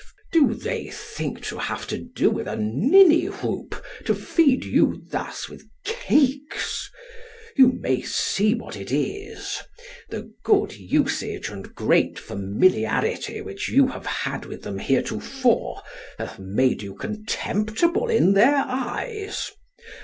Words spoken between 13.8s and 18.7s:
have had with them heretofore hath made you contemptible in their